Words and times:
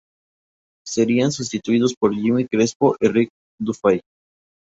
Serían 0.83 1.31
sustituidos 1.31 1.93
por 1.93 2.15
Jimmy 2.15 2.47
Crespo 2.47 2.95
y 2.99 3.07
Rick 3.07 3.29
Dufay. 3.59 4.01